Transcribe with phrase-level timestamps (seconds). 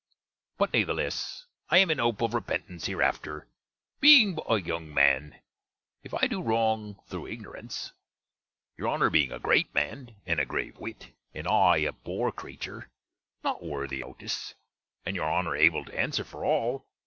[0.57, 3.47] But natheless I am in hope of reppentence hereafter,
[3.99, 5.39] being but a younge man,
[6.01, 7.91] if I do wrong thro' ignorens:
[8.77, 12.89] your Honner being a grate man, and a grave wit; and I a poor crature,
[13.43, 14.55] not worthy notice;
[15.05, 16.87] and your Honner able to answer for all.